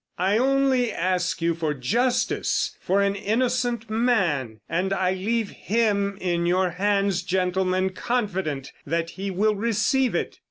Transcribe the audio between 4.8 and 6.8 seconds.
I leave him in your